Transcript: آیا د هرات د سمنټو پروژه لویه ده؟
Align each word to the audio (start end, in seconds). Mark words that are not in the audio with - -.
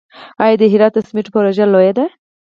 آیا 0.43 0.55
د 0.61 0.63
هرات 0.73 0.93
د 0.95 0.99
سمنټو 1.07 1.33
پروژه 1.33 1.65
لویه 1.73 1.93
ده؟ 1.97 2.05